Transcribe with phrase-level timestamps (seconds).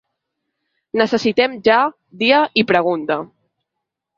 [1.01, 1.77] Necessitem ja
[2.25, 3.19] dia i pregunta.